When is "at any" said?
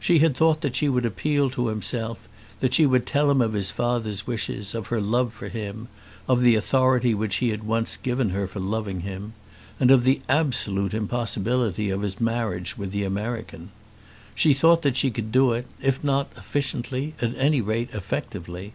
17.22-17.60